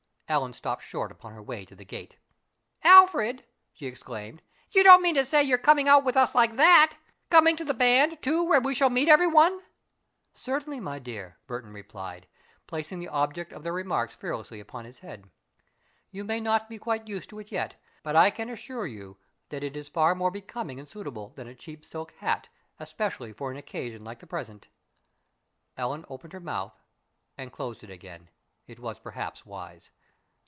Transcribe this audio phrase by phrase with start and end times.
[0.31, 2.15] Ellen stopped short upon her way to the gate.
[2.85, 6.95] "Alfred," she exclaimed, "you don't mean to say you're coming out with us like that
[7.29, 9.59] coming to the band, too, where we shall meet everyone?"
[10.33, 12.27] "Certainly, my dear," Burton replied,
[12.65, 15.29] placing the object of their remarks fearlessly upon his head.
[16.11, 19.17] "You may not be quite used to it yet, but I can assure you
[19.49, 22.47] that it is far more becoming and suitable than a cheap silk hat,
[22.79, 24.69] especially for an occasion like the present."
[25.75, 26.79] Ellen opened her mouth
[27.37, 28.29] and closed it again
[28.65, 29.91] it was perhaps wise!